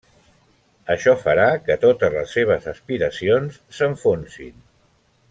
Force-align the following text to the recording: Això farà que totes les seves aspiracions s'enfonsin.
Això 0.93 1.13
farà 1.27 1.43
que 1.67 1.77
totes 1.83 2.15
les 2.17 2.33
seves 2.37 2.65
aspiracions 2.75 3.63
s'enfonsin. 3.81 4.57